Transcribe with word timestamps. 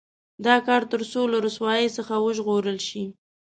دا 0.45 0.55
کار 0.67 0.81
تر 0.91 1.01
څو 1.11 1.21
له 1.31 1.37
رسوایۍ 1.45 1.87
څخه 1.97 2.13
وژغورل 2.25 2.77
شي. 2.87 3.03